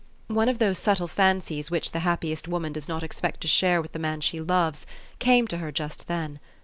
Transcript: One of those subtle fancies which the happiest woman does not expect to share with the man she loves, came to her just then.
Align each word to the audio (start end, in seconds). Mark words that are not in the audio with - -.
One 0.29 0.49
of 0.49 0.57
those 0.57 0.79
subtle 0.79 1.07
fancies 1.07 1.69
which 1.69 1.91
the 1.91 1.99
happiest 1.99 2.47
woman 2.47 2.73
does 2.73 2.87
not 2.87 3.03
expect 3.03 3.39
to 3.41 3.47
share 3.47 3.83
with 3.83 3.91
the 3.91 3.99
man 3.99 4.19
she 4.21 4.41
loves, 4.41 4.87
came 5.19 5.45
to 5.49 5.57
her 5.59 5.71
just 5.71 6.07
then. 6.07 6.39